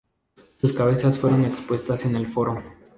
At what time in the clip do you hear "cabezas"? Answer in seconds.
0.73-1.19